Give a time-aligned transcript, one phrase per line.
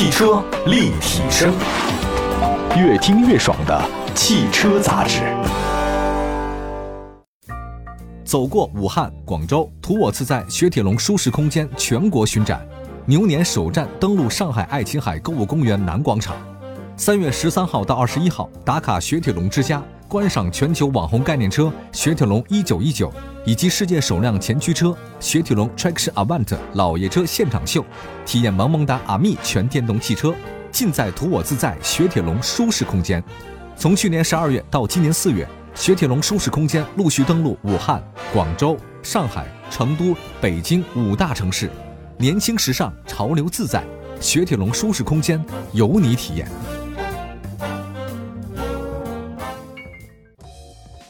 [0.00, 1.52] 汽车立体声，
[2.74, 5.20] 越听越爽的汽车杂志。
[8.24, 12.66] 走过武汉、广州，图我自在雪铁龙舒适空间全国巡展，
[13.04, 16.34] 牛年首站登陆上海爱琴海购物公园南广场。
[16.96, 19.82] 三月十三号到二十一号，打卡雪铁龙之家。
[20.10, 23.12] 观赏全球网红概念车雪铁龙一九一九，
[23.44, 27.84] 以及世界首辆前驱车雪铁龙 Traction Avant 老爷车现场秀，
[28.26, 30.34] 体验萌萌哒阿密全电动汽车，
[30.72, 33.22] 尽在图我自在雪铁龙舒适空间。
[33.76, 38.02] 从去年十二月到今年四月，雪铁龙舒适空间陆续登陆武汉、
[38.32, 41.70] 广州、上海、成都、北京五大城市，
[42.18, 43.84] 年轻时尚，潮流自在，
[44.20, 45.40] 雪铁龙舒适空间
[45.72, 46.48] 由你体验。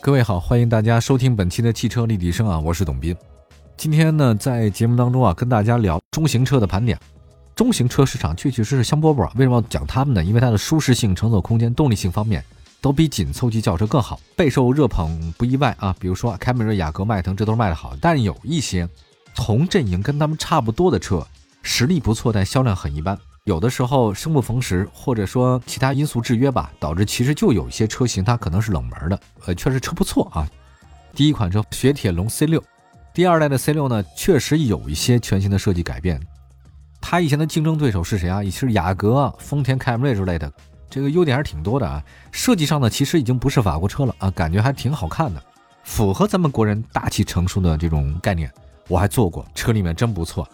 [0.03, 3.15] 各位好，欢迎大家收听本期的汽车立体声啊，我是董斌。
[3.77, 6.99] 今天呢，在节目当中啊，跟大家聊中型车的盘点。
[7.55, 10.25] 中型车市场确确实实香饽饽，为什么要讲它们呢？
[10.25, 12.43] 因为它的舒适性、乘坐空间、动力性方面
[12.81, 15.95] 都比紧凑级轿车更好，备受热捧不意外啊。
[16.01, 17.95] 比如说凯美瑞、雅阁、迈腾，这都是卖的好。
[18.01, 18.89] 但有一些
[19.35, 21.27] 同阵营跟他们差不多的车，
[21.63, 23.19] 实力不错，但销量很一般。
[23.51, 30.49] 有的时候生不逢时，或者说其他因素制约吧，导致其实就有一些车型它可能是冷门的，呃，确实车不错啊。
[31.17, 32.63] 第一款车雪铁龙 C 六，
[33.13, 36.21] 第二代的 C 六呢，确实有一些全新的设计改变。
[37.01, 38.41] 它以前的竞争对手是谁啊？
[38.41, 40.53] 也是雅阁、丰田凯美瑞之类的，
[40.89, 42.01] 这个优点还是挺多的啊。
[42.31, 45.43] 设计上呢，其实已经不是法国车了啊，感觉还挺好看的，
[45.83, 48.49] 符合咱们国人大气成熟的这种概念。
[48.87, 50.49] 我还坐过，车里面真不错。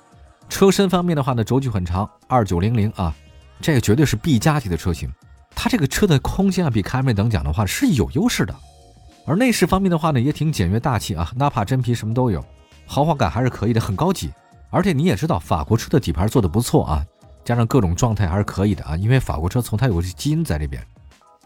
[0.48, 3.14] 车身方面的话呢，轴距很长，二九零零啊，
[3.60, 5.10] 这个绝对是 B 加级的车型。
[5.54, 8.54] 它这个车的空间啊，比凯美瑞等讲的话是有优势的。
[9.26, 12.44] 而内饰方面的话呢，也挺简约大气啊，纳帕真皮什么都有，
[12.86, 14.30] 豪华感还是可以的，很高级。
[14.70, 17.04] 而且你也知道，法国车的底盘做的不错啊，
[17.44, 20.82] 加上各种状态还是可以的啊，因为法国车从它有个基因在这边。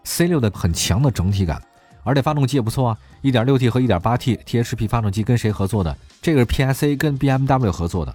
[0.05, 1.62] C 六的很强的整体感，
[2.03, 5.97] 而且发动机也不错啊，一点六 T 和一点八 T THP 发动机跟谁合作的？
[6.20, 8.14] 这个是 PSA 跟 BMW 合作的。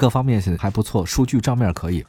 [0.00, 2.02] 各方面是还不错，数据账面可以。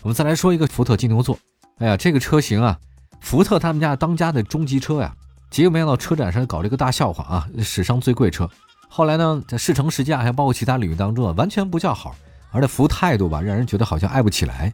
[0.00, 1.38] 我们再来说一个福特金牛座。
[1.76, 2.78] 哎呀，这个车型啊，
[3.20, 5.14] 福特他们家当家的中级车呀，
[5.50, 8.48] 结果没想到车展上搞了一个大笑话啊，史上最贵车。
[8.88, 12.16] 后来呢，在试乘试驾还包括其他领域当中啊，完全不叫好，
[12.52, 14.72] 而且服务态度吧，让人觉得好像爱不起来。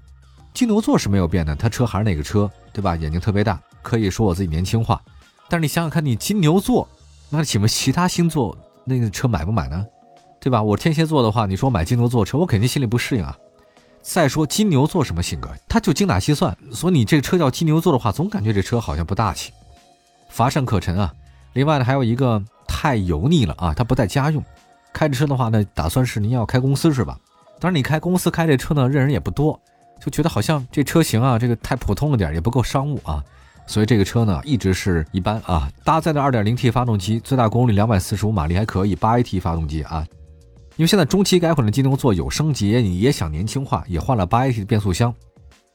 [0.54, 2.94] 金牛座是没有变的，他车还是那个车，对吧？
[2.94, 5.02] 眼睛特别大，可以说我自己年轻化。
[5.48, 6.88] 但是你想想看，你金牛座，
[7.28, 9.84] 那请问其他星座那个车买不买呢？
[10.46, 10.62] 对吧？
[10.62, 13.36] 我天蝎座的话，你说买金牛座车，我肯定心里不适应啊。
[14.00, 19.52] 再说金牛座什么性格，他就精打细算，所以你这车叫金牛座的话，总感觉这车好像不大气，
[20.28, 21.12] 乏善可陈啊。
[21.54, 24.40] 另外呢，还有一个太油腻了啊，它不带家用。
[24.92, 27.18] 开着车的话呢，打算是您要开公司是吧？
[27.58, 29.60] 当然你开公司开这车呢，认人也不多，
[30.00, 33.20] 就觉得好像这车型啊，这个太普通了点，也不够商务啊。
[33.66, 35.68] 所以这个车呢，一直是一般啊。
[35.82, 38.94] 搭载的 2.0T 发动机，最大功率245马力，还可以。
[38.94, 40.06] 8AT 发动机啊。
[40.76, 45.14] 因为现在中期改款的金牛座有升级，你也想年轻化，也换了八 AT 的变速箱，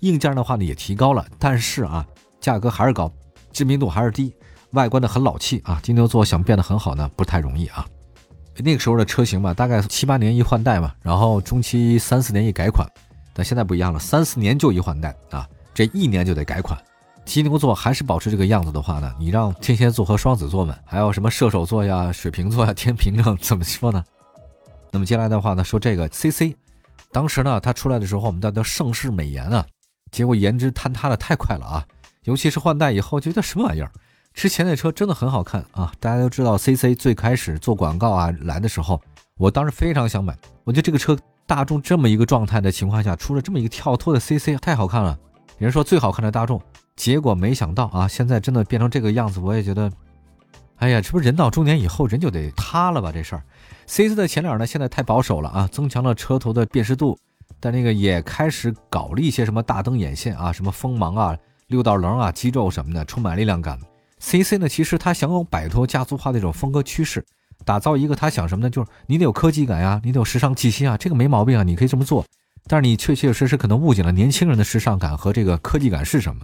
[0.02, 2.06] 硬件的话呢也提高了，但是啊，
[2.40, 3.12] 价格还是高，
[3.52, 4.32] 知名度还是低，
[4.74, 5.80] 外观的很老气啊。
[5.82, 7.84] 金牛座想变得很好呢，不太容易啊。
[8.58, 12.88] 那个时候的车型嘛，大概七八年一换代嘛，然后中期三四年一改款，
[13.34, 16.78] 但现在不一样了，三四年就一换代啊，这一年就得改款。
[17.26, 24.04] 金牛座还是保持这个样子的话呢，你让天蝎座和双子座们，还有什么射手座呀、水瓶座呀、天平呢，怎么说呢？
[24.92, 26.56] 那么接下来的话呢，说这个 CC，
[27.12, 29.66] 当时呢它出来的时候，我们大家盛世美颜啊，
[30.12, 31.86] 结果颜值坍塌的太快了啊，
[32.24, 33.92] 尤其是换代以后，觉得什么玩意儿？
[34.34, 39.02] 之前那车真的很好看啊，大家都知道 CC 最开始做广告啊来的时候，
[39.38, 45.18] 我当时非常想买，我觉得这个车大众这么一个状态的情况下，出了这么一个跳脱的 CC，太好看了。
[45.58, 46.62] 有人说最好看的大众，
[46.96, 49.92] 结果没想到啊，现在真的变成这个样子，我也觉得，
[50.82, 53.44] 哎呀，这不人到中年以后人就得塌了吧这事儿。
[53.86, 57.16] C 四的前脸呢，现在太保守了啊，增强了车头的辨识度，
[57.60, 61.38] 但那个也开始搞了一些什么大灯眼线啊，什么锋芒啊、
[61.68, 63.78] 六道棱啊、肌肉什么的，充满力量感。
[64.18, 67.24] C C 呢，其实他想要摆脱家族化那种风格趋势，
[67.64, 68.70] 打造一个他想什么呢？
[68.72, 72.26] 就是你得有科技感呀，你得有时尚气息啊，这个没毛病啊，你可以这么做。
[72.66, 76.44] 但是你确确实实可能误解了年轻人的时尚感和这个科技感是什么。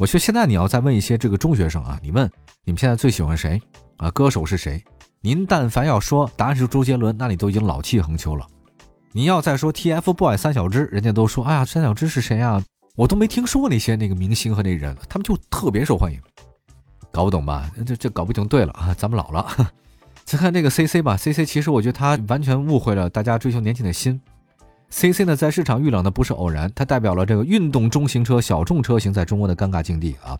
[0.00, 2.26] 我觉得现在你要再问一些这个中学生啊，你问
[2.64, 3.60] 你们现在最喜欢谁
[3.98, 4.10] 啊？
[4.12, 4.82] 歌手是谁？
[5.20, 8.46] 您但凡要说答案是周杰伦，那你都已经老气横秋了。
[9.12, 12.64] 你要再说 TFBOYS 三小只，人家都说，哎呀，三小只是谁啊？
[12.96, 16.18] 我都没听说过那些那个明星和那人，他们就特别受欢迎。
[17.12, 17.70] 搞不懂吧？
[17.84, 18.48] 这这搞不懂。
[18.48, 19.46] 对了啊，咱们老了。
[20.24, 24.18] 再看这个 CC 吧，CC 其实我觉得他完全误会了大家追求年轻的心。
[24.90, 30.38] CC 呢在市场遇冷的不是偶然，它代表了这个运动中型车、小众车型在中国的尴尬境地啊。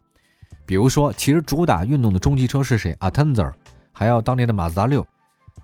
[0.67, 3.55] 比如说，其实主打运动的中级车是谁？a t e n z e r
[3.93, 5.07] 还有当年的马自达六。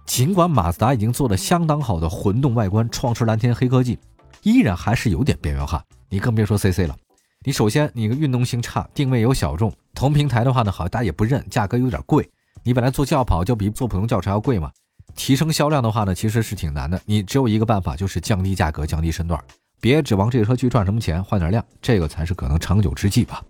[0.05, 3.99] 尽管马自达已经做了相当好的混动外观，创驰蓝天黑科技，
[4.43, 5.85] 依然还是有点边缘化。
[6.09, 6.97] 你更别说 CC 了。
[7.45, 12.29] 你首先你个运动性差，定位有小众，同平台的话呢，好像大家也不认，价格有点贵。
[12.63, 14.71] 你本来做轿跑就比做普通轿车要贵嘛，
[15.17, 17.01] 提升销量的话呢，其实是挺难的。
[17.07, 19.43] 你只有一个办法，就是降低价格，降低身段，
[19.81, 23.43] 别指望这个车去赚什么钱，换点量，这个才是可能长久之计吧。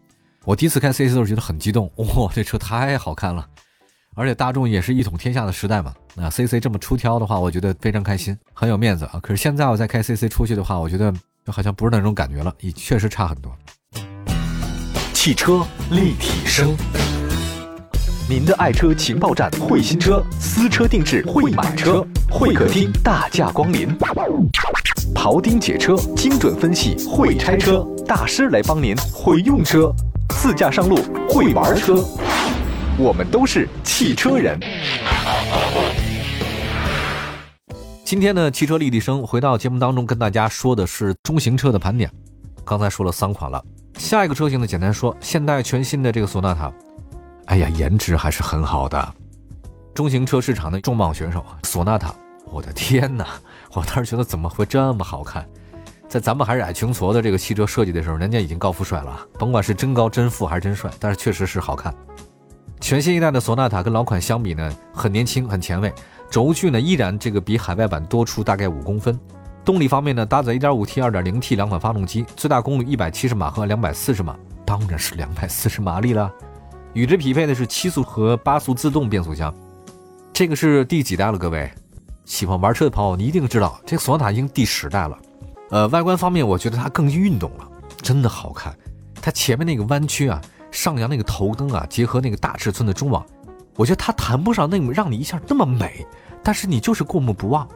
[0.44, 3.44] 我第一次开 CC 的时候觉得很激动，哇，这车太好看了，
[4.14, 5.92] 而且大众也是一统天下的时代嘛。
[6.14, 9.18] 那 CC 这么出挑的话，我觉得非常开心，很有面子啊。
[9.20, 11.12] 可是现在我再开 CC 出去的话，我觉得
[11.48, 13.52] 好像不是那种感觉了，也确实差很多。
[15.12, 16.76] 汽车立体声，
[18.28, 23.96] 您的爱车情报站，会新车，私车定制，会买车，会客厅大驾光临，
[25.14, 29.94] 庖丁解车，精准分析，会拆车大师来帮您，会用车，
[30.30, 30.96] 自驾上路，
[31.28, 32.04] 会玩车，
[32.98, 34.58] 我们都是汽车人。
[38.04, 42.10] 今天呢，汽车立体声回到节目当中，跟大家说的是中型车的盘点。
[42.64, 43.64] 刚才说了三款了。
[43.98, 44.66] 下一个车型呢？
[44.66, 46.72] 简单说，现代全新的这个索纳塔，
[47.46, 49.14] 哎呀，颜值还是很好的。
[49.94, 52.14] 中型车市场的重磅选手啊索纳塔，
[52.44, 53.26] 我的天哪！
[53.72, 55.46] 我当时觉得怎么会这么好看？
[56.08, 59.18] 在咱们还是矮穷矬的这个汽车设计的时候，人家已经高富帅了。
[59.38, 61.94] 甭管是真高、真富还是真帅，但是确实是好看。
[62.80, 65.92] 全新一代的索纳塔跟老款相比呢，很年轻、很前卫。
[66.30, 69.18] 轴距呢，依然这个比海外版多出大概五公分。
[69.64, 76.30] 动力方面呢，搭载 1.5T、2.0T 两款发动机，最大功率170马和240马，当然是240马力了。
[76.96, 79.54] 与之匹配的是七速和八速自动变速箱。
[80.32, 81.36] 这个是第几代了？
[81.36, 81.70] 各位
[82.24, 85.18] 喜欢玩车的朋友，你一定知道，这索纳塔已经第十代了。
[85.68, 87.68] 呃，外观方面，我觉得它更运动了，
[88.00, 88.74] 真的好看。
[89.20, 90.40] 它前面那个弯曲啊，
[90.70, 93.22] 上扬那个头灯啊，结合那个大尺寸的中网，
[93.74, 96.06] 我觉得它谈不上那么让你一下那么美，
[96.42, 97.68] 但是你就是过目不忘。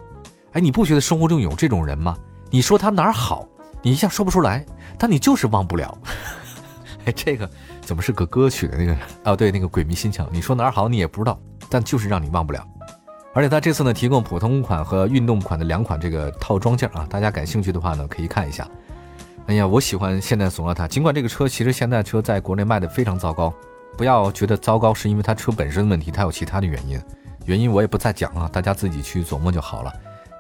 [0.52, 2.16] 哎，你不觉得生活中有这种人吗？
[2.48, 3.46] 你说他哪儿好，
[3.82, 4.64] 你一下说不出来，
[4.96, 5.98] 但你就是忘不了。
[7.06, 7.48] 哎，这个
[7.80, 8.96] 怎么是个歌曲的那个？
[9.24, 10.26] 哦，对，那个鬼迷心窍。
[10.30, 11.38] 你说哪儿好，你也不知道，
[11.68, 12.66] 但就是让你忘不了。
[13.32, 18.68] 而且他这次呢，提供普通款和运动款的两款这个套装件啊，大家感兴趣的话呢，可以看一下。
[19.46, 23.52] 哎呀，我喜欢现代索纳塔，尽管这个车其实现代车在国内卖的非常糟糕，
[23.96, 27.00] 不要觉得糟糕是因为它车本身的问题，它有其他的原因。
[27.46, 29.92] 原因我也不再讲了，大家自己去琢磨就好了。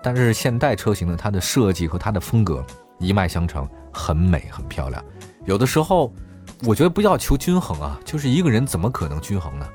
[0.02, 2.64] 但是现代车型呢，它的设计和它的风格
[2.98, 5.02] 一脉相承，很美很漂亮。
[5.44, 6.12] 有的时候，
[6.62, 9.66] 我觉得不要求均衡啊，就是一个人怎么可能均衡呢？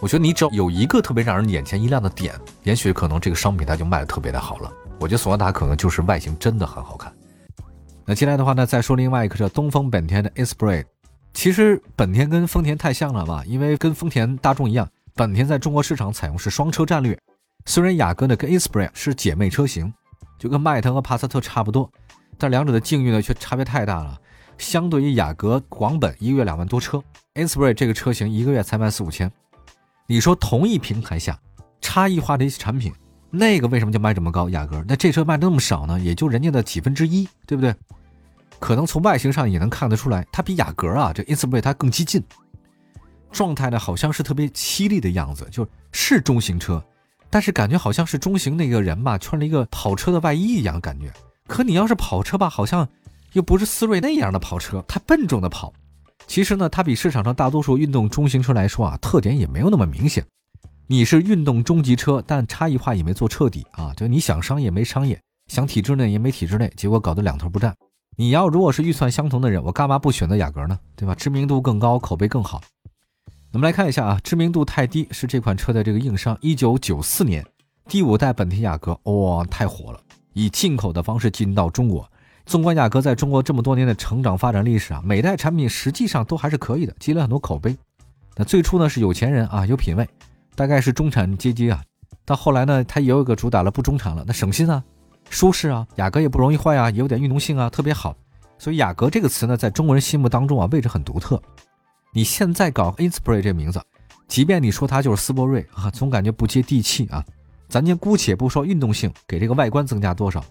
[0.00, 4.70] 我觉得你只要有一个特别让人眼前一亮的点，也许可能这个商品它就卖的特别的好了。
[5.00, 7.12] 我觉得索纳塔可能就是外形真的很好看。
[8.04, 10.84] 那接下来的话呢，再说另外一个车，东风本田的 Esprit。
[11.32, 13.42] 其实本田跟丰田太像了吧？
[13.46, 17.18] 因为跟丰田、大众一样，本田在中国市场采用是双车战略。
[17.66, 19.92] 虽然雅阁呢跟 Esprit 是姐妹车型，
[20.38, 21.90] 就跟迈腾和帕萨特差不多，
[22.36, 24.18] 但两者的境遇呢却差别太大了。
[24.58, 27.02] 相对于雅阁、广本一个月两万多车
[27.34, 29.30] ，Esprit 这个车型一个月才卖四五千。
[30.06, 31.38] 你说同一平台下
[31.80, 32.92] 差异化的一些产品，
[33.30, 34.48] 那个为什么就卖这么高？
[34.50, 35.98] 雅阁那这车卖的那么少呢？
[36.00, 37.74] 也就人家的几分之一，对不对？
[38.58, 42.22] 可能从外形上也能看得出来，它比雅阁啊这 Esprit 它更激进，
[43.30, 46.82] 状态呢好像是特别犀利的样子，就是中型车。
[47.30, 51.12] 但是感觉好像是中型那个人吧，穿了一个跑车的外衣一样感觉。
[51.46, 52.88] 可你要是跑车吧，好像
[53.32, 55.72] 又不是思锐那样的跑车，太笨重的跑。
[56.26, 60.24] 其实呢，它比市场上大多数运动中型车来说啊，特点也没有那么明显。
[60.86, 67.74] 你是运动中级车，但差异化也没做彻底啊，就你想商业没商业，想体制内也没体制内，结果搞得两头不占。
[68.16, 70.78] 你要如果是预算相同的人，我干嘛不选择雅阁呢？
[70.96, 71.14] 对吧？
[71.14, 72.60] 知名度更高，口碑更好。
[73.52, 76.36] 我们来看一下啊，知名度太低是这款车的这个硬伤。
[76.40, 77.46] 一九九四年，
[77.88, 80.00] 第五代本田雅阁，哇，太火了，
[80.32, 82.10] 以进口的方式进到中国。
[82.48, 87.76] 纵观雅阁在中国这么多年的成长发展历史啊，每代产品实际上都还是可以的，积累很多口碑。
[88.36, 90.08] 那最初呢是有钱人啊，有品位，
[90.54, 91.82] 大概是中产阶级啊。
[92.24, 94.82] 到后来呢，它也有一个主打了不中产了，那省心啊，
[95.28, 98.16] 舒适啊，雅阁也不容易坏啊，也有点运动性啊，特别好。
[98.58, 101.38] 所以雅阁这个词呢，在中国人心目当中啊，位置很独特。
[102.14, 103.78] 你现在搞 Inspire 这名字，
[104.26, 107.22] 即便你说它就是斯铂瑞啊，总感觉不接地气啊。
[107.68, 110.42] 咱先姑且不说运动性给这个外观增加多少，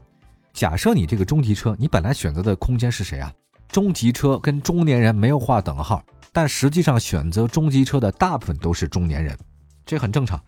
[0.57, 3.31] 假设你这个中级车，你本来选择的空间是谁啊？
[3.67, 9.37] 中级车跟中年人没有划等号，但实际上选择中级车的大部分都是中年人，
[9.85, 10.43] 这很正常。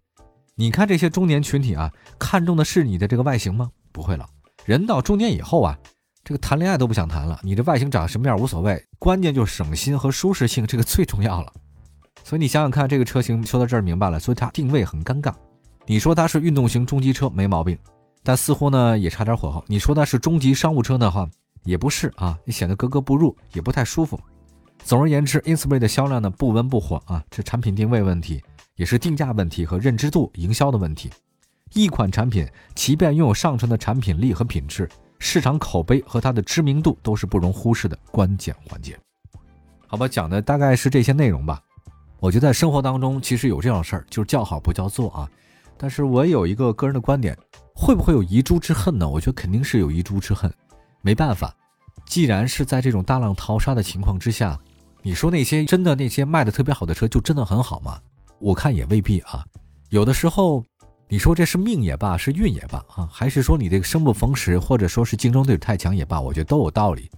[0.56, 3.70] 你看这些中年群体啊，看重的是你的这个外形吗？
[3.92, 4.28] 不会了，
[4.66, 5.78] 人到中年以后啊，
[6.24, 11.54] 这个谈恋爱都不想谈了，你这外形长什么样无所谓，关键就是省心和舒适性，这个最重要了。
[12.24, 15.32] 所以你想想看，这个车型说到这儿明白了，所以它定位很尴尬。
[15.86, 17.78] 你说它是运动型中级车没毛病，
[18.24, 19.64] 但似乎呢也差点火候。
[19.68, 21.30] 你说它是中级商务车的话，
[21.64, 24.20] 也不是啊，你显得格格不入，也不太舒服。
[24.84, 28.42] 总而言之，Inspire 的销量呢不温不火啊，这产品定位问题，
[28.76, 31.10] 也是定价问题和认知度、营销的问题。
[31.74, 38.98] 一款产品，即便拥有上乘的产品力和品质，市场口碑和它的知名度都是不容忽视的关键环节。
[39.86, 41.62] 好吧，讲的大概是这些内容吧。
[42.20, 45.30] 我觉得在生活当中，其实有这种事儿，就是叫好不叫座啊。
[45.78, 47.38] 但是我有一个个人的观点，
[47.82, 49.08] 会不会有遗珠之恨呢？
[49.08, 50.54] 我觉得肯定是有遗珠之恨。
[51.02, 51.56] 没办法，
[52.06, 54.60] 既然是在这种大浪淘沙的情况之下，
[55.02, 57.98] 你说那些真的那些卖的特别好的车就真的很好吗？
[58.40, 59.46] 我看也未必啊。
[59.92, 60.62] 有的时候，
[61.08, 67.10] 你说这是命也罢，是运也罢啊，还是说你这个生不逢时，或者说是竞争对手太强也罢，我觉得都有道理。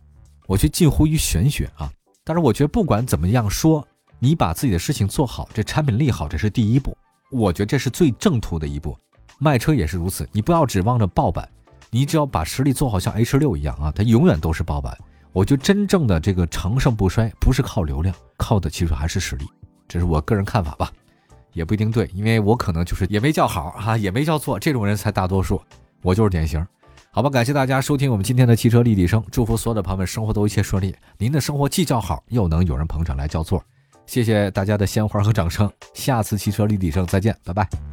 [0.46, 1.92] 我觉得近乎于玄学啊。
[2.24, 3.86] 但是我觉得不管怎么样说。
[4.24, 6.96] 你把自己的事情做好，这产品力好，这是第一步。
[7.32, 8.96] 我觉得这是最正途的一步。
[9.44, 11.50] 卖车也是如此，你不要指望着爆版，
[11.90, 14.96] 你只要把实力做好，像 H 六一样啊，它永远都是爆版。
[15.34, 19.46] 我觉得真正的这个长盛不衰，不是靠流量，靠的其实还是实力。
[19.88, 20.92] 这是我个人看法吧，
[21.54, 25.60] 也不一定对，因为我可能就是也没叫好啊，也没叫错，这种人才大多数。
[26.04, 26.64] 我就是典型。
[27.10, 30.96] 好吧，感谢大家收听我们今天的汽车立体声，祝福所有的朋友们生活都一切顺利。
[31.18, 33.64] 您的生活既叫好，又能有人捧场来叫座。
[34.06, 37.91] 谢谢大家的鲜花和掌声，下次汽车立体声再见，拜拜。